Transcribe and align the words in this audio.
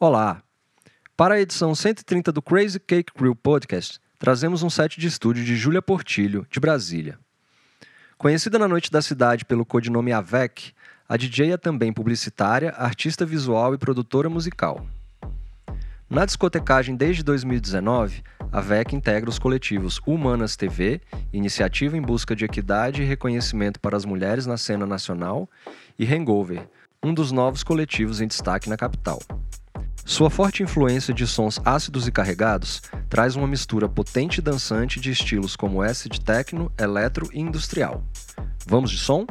Olá! 0.00 0.40
Para 1.16 1.34
a 1.34 1.40
edição 1.40 1.74
130 1.74 2.30
do 2.30 2.40
Crazy 2.40 2.78
Cake 2.78 3.12
Crew 3.12 3.34
Podcast, 3.34 3.98
trazemos 4.16 4.62
um 4.62 4.70
set 4.70 5.00
de 5.00 5.08
estúdio 5.08 5.44
de 5.44 5.56
Júlia 5.56 5.82
Portilho, 5.82 6.46
de 6.48 6.60
Brasília. 6.60 7.18
Conhecida 8.16 8.60
na 8.60 8.68
noite 8.68 8.92
da 8.92 9.02
cidade 9.02 9.44
pelo 9.44 9.66
codinome 9.66 10.12
Avec, 10.12 10.72
a 11.08 11.16
DJ 11.16 11.50
é 11.50 11.56
também 11.56 11.92
publicitária, 11.92 12.72
artista 12.76 13.26
visual 13.26 13.74
e 13.74 13.78
produtora 13.78 14.30
musical. 14.30 14.86
Na 16.08 16.24
discotecagem 16.24 16.94
desde 16.94 17.24
2019, 17.24 18.22
a 18.52 18.60
VEC 18.60 18.94
integra 18.94 19.28
os 19.28 19.40
coletivos 19.40 20.00
Humanas 20.06 20.54
TV, 20.54 21.00
iniciativa 21.32 21.96
em 21.96 22.00
busca 22.00 22.36
de 22.36 22.44
equidade 22.44 23.02
e 23.02 23.04
reconhecimento 23.04 23.80
para 23.80 23.96
as 23.96 24.04
mulheres 24.04 24.46
na 24.46 24.56
cena 24.56 24.86
nacional, 24.86 25.50
e 25.98 26.06
Hangover, 26.06 26.68
um 27.02 27.12
dos 27.12 27.32
novos 27.32 27.64
coletivos 27.64 28.20
em 28.20 28.28
destaque 28.28 28.70
na 28.70 28.76
capital. 28.76 29.18
Sua 30.08 30.30
forte 30.30 30.62
influência 30.62 31.12
de 31.12 31.26
sons 31.26 31.60
ácidos 31.66 32.08
e 32.08 32.10
carregados 32.10 32.80
traz 33.10 33.36
uma 33.36 33.46
mistura 33.46 33.86
potente 33.86 34.38
e 34.38 34.40
dançante 34.40 34.98
de 34.98 35.10
estilos 35.10 35.54
como 35.54 35.82
acid 35.82 36.18
techno, 36.20 36.72
eletro 36.78 37.28
e 37.30 37.38
industrial. 37.38 38.02
Vamos 38.66 38.90
de 38.90 38.96
som? 38.96 39.26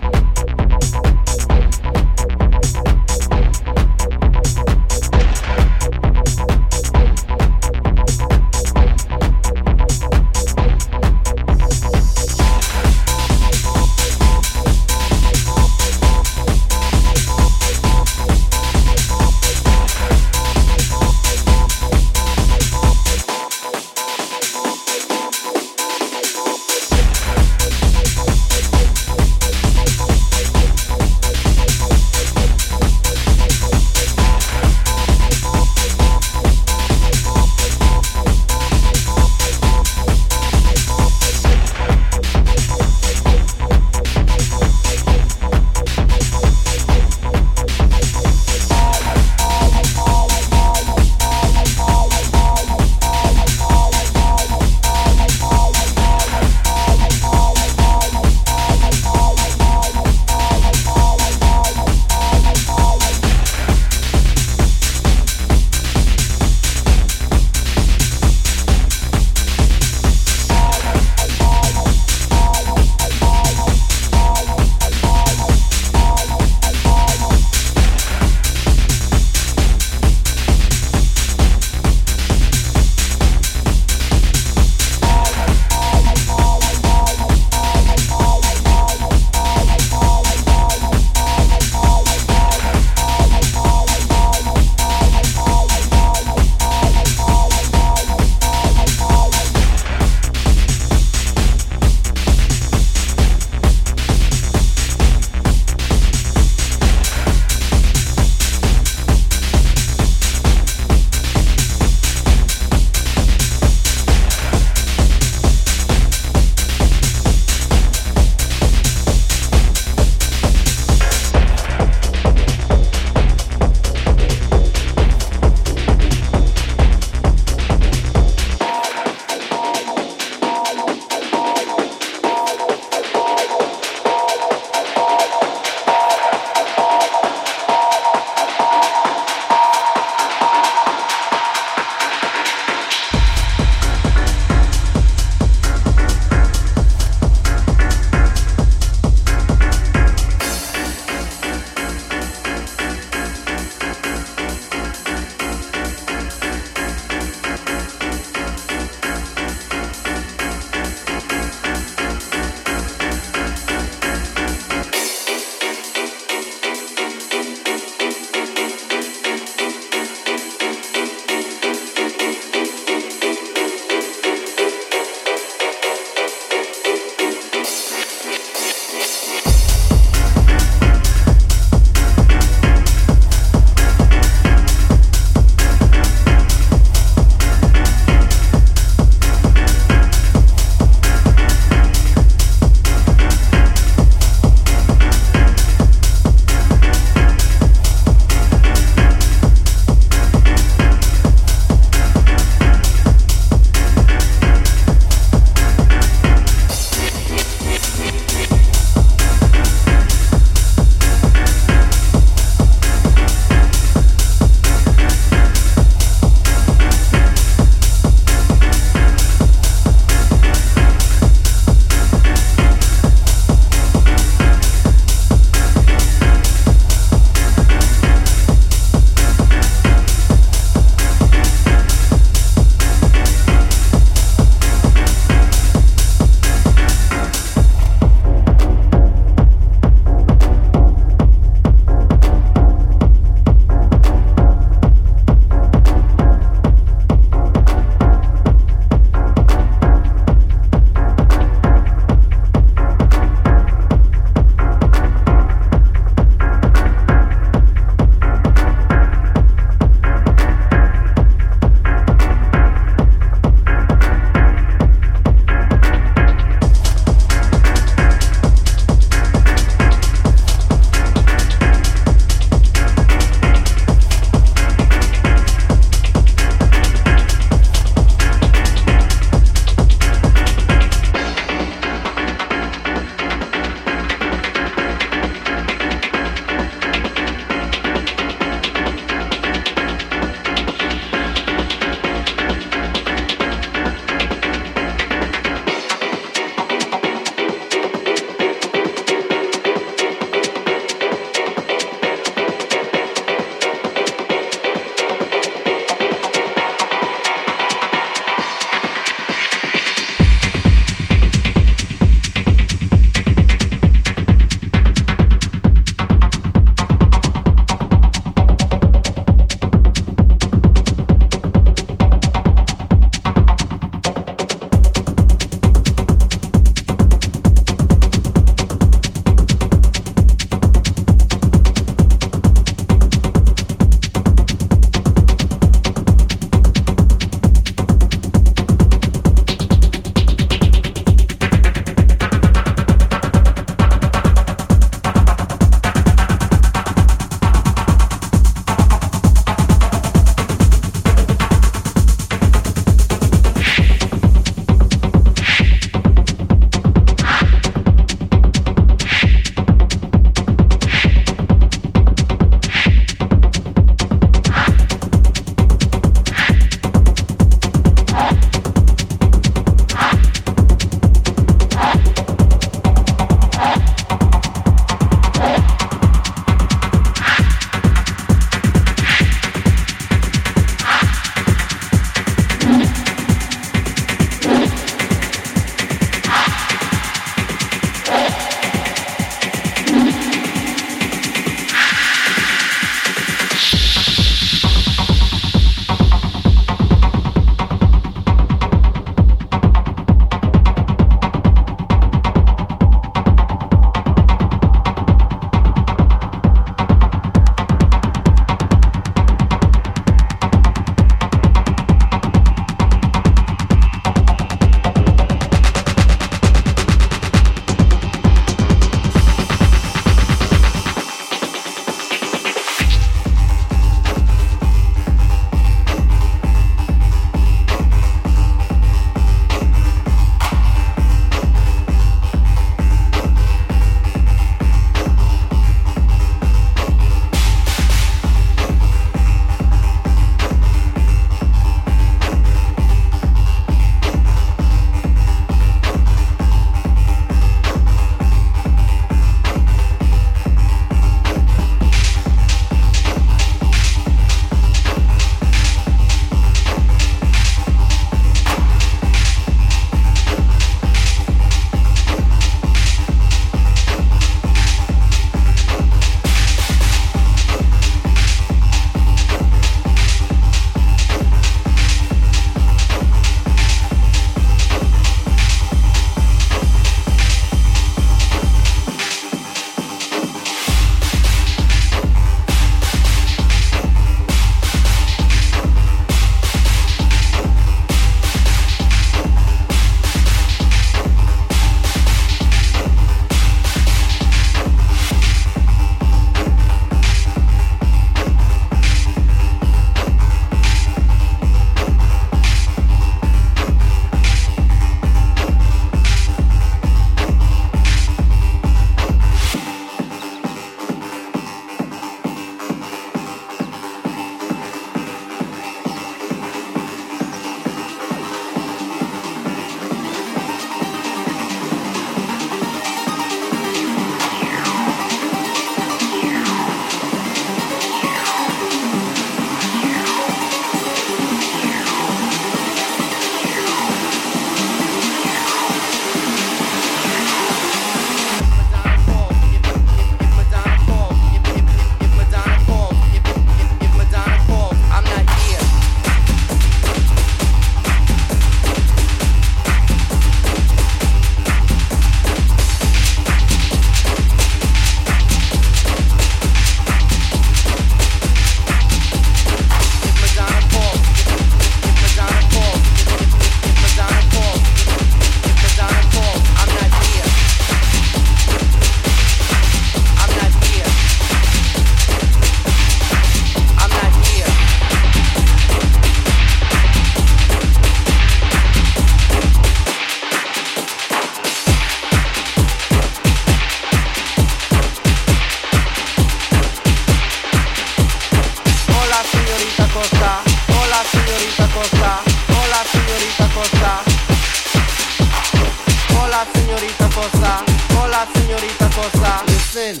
I. 599.88 600.00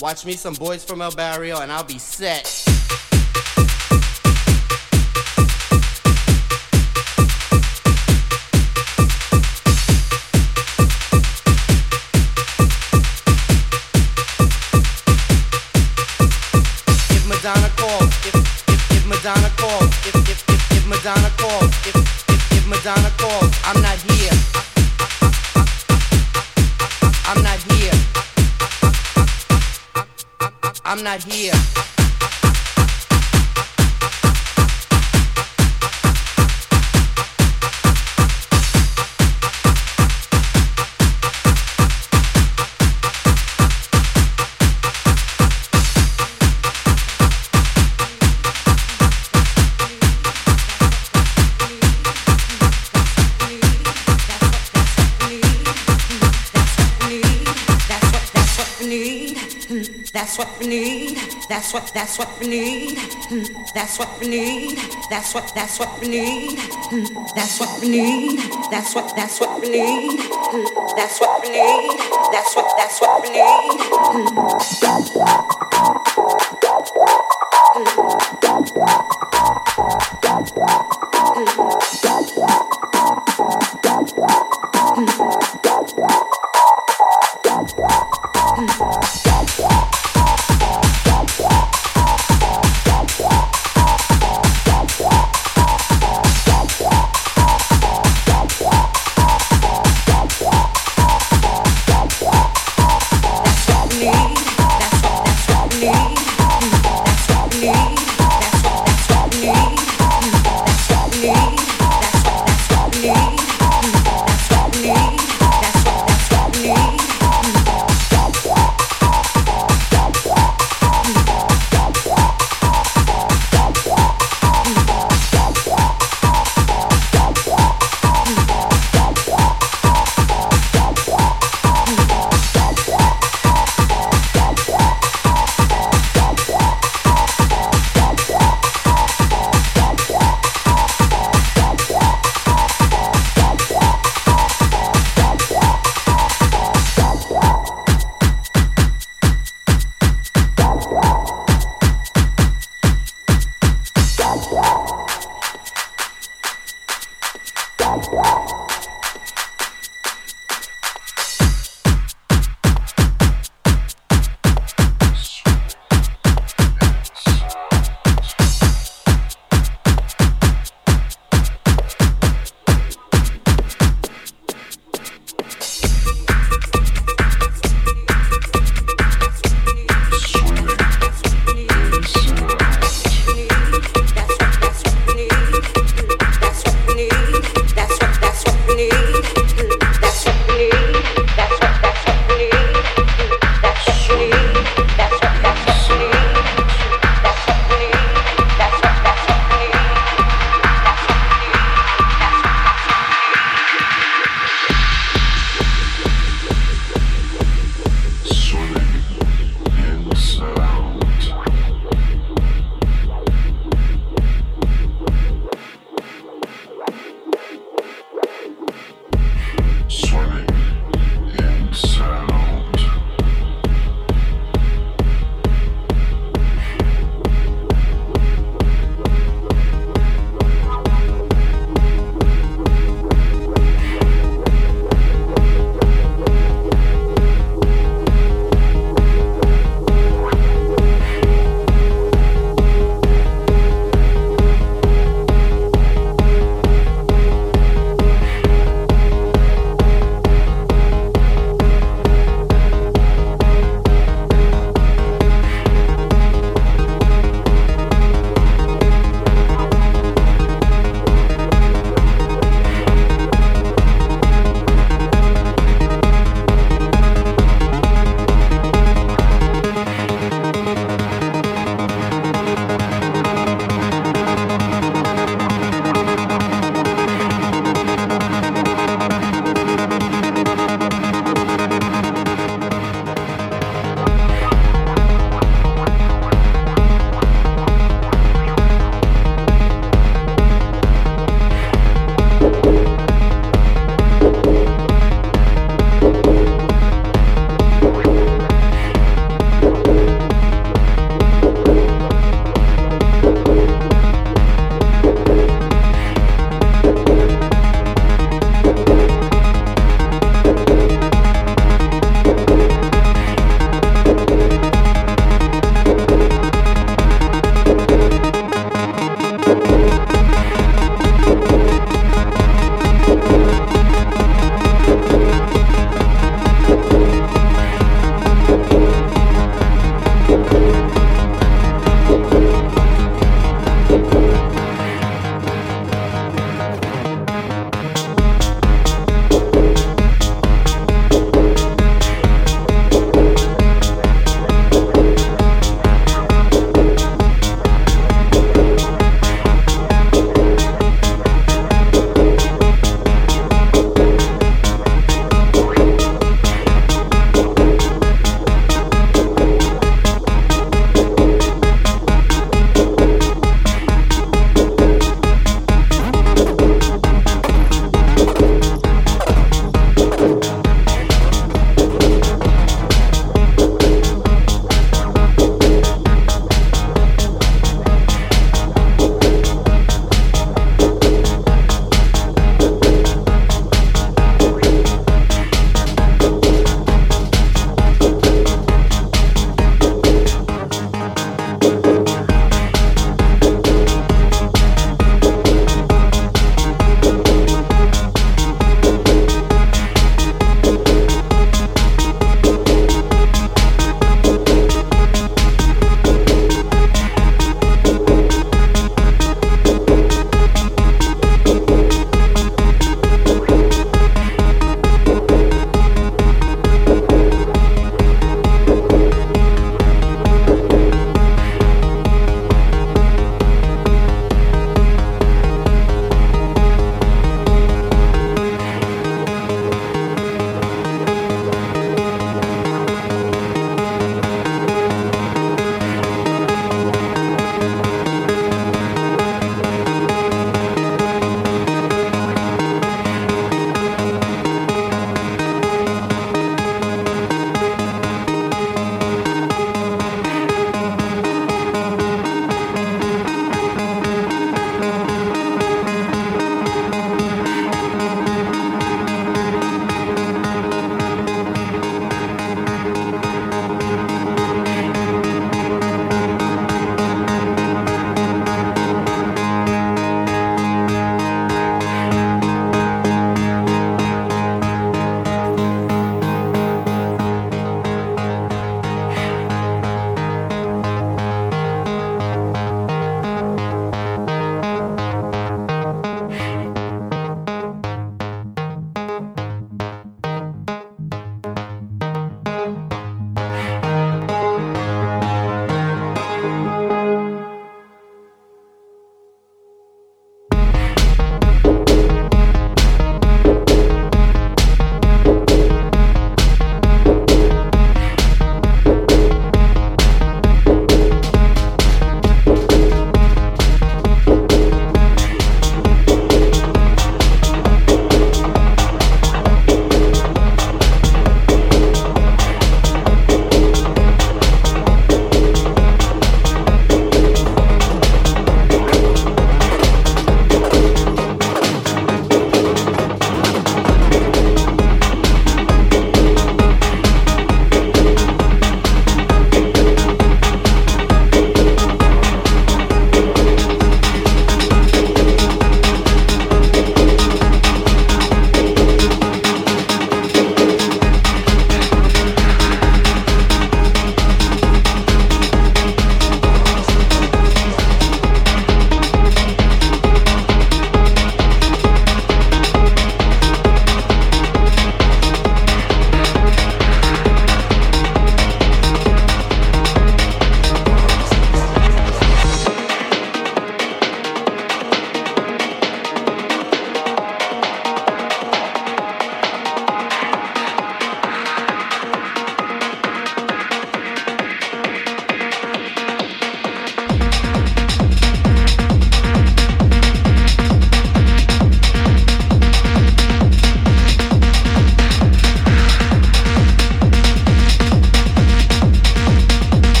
Watch 0.00 0.26
me 0.26 0.34
some 0.34 0.54
boys 0.54 0.84
from 0.84 1.00
El 1.00 1.12
Barrio 1.12 1.60
and 1.60 1.72
I'll 1.72 1.84
be 1.84 1.98
set. 1.98 2.44
If 17.10 17.26
Madonna 17.26 17.70
calls, 17.76 18.12
if, 18.26 18.34
if, 18.34 18.90
if 18.90 19.06
Madonna 19.06 19.50
calls, 19.56 19.84
if, 20.06 20.14
if, 20.28 20.48
if, 20.50 20.72
if 20.72 20.86
Madonna 20.86 21.30
calls, 21.38 21.70
if, 21.86 21.96
if, 21.96 22.52
if 22.52 22.66
Madonna 22.66 23.10
calls, 23.16 23.43
not 31.14 31.32
here. 31.32 32.03
That's 61.64 61.72
what 61.72 61.94
that's 61.94 62.18
what 62.18 62.40
we 62.40 62.46
need. 62.46 62.98
That's 63.72 63.98
what 63.98 64.20
we 64.20 64.28
need. 64.28 64.76
That's 65.08 65.32
what 65.32 65.50
that's 65.54 65.78
what 65.78 65.98
we 65.98 66.08
need. 66.08 66.58
That's 67.34 67.58
what 67.58 67.80
we 67.80 67.88
need. 67.88 68.38
That's 68.70 68.94
what 68.94 69.16
that's 69.16 69.40
what 69.40 69.62
we 69.62 69.70
need. 69.70 70.20
That's 70.94 71.18
what 71.22 71.42
we 71.42 71.48
need. 71.48 71.98
That's 72.30 72.54
what 72.54 72.76
that's 72.76 73.00
what 73.00 73.22
we 73.22 73.30
need. 73.30 74.73